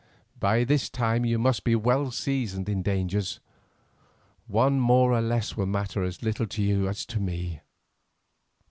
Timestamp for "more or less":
4.79-5.55